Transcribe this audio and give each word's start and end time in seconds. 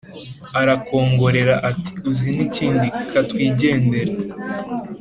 arakongorera 0.59 1.55
ati 1.69 1.91
uzi 2.09 2.29
n 2.37 2.39
ikindi 2.47 2.87
katwigendere. 3.11 4.13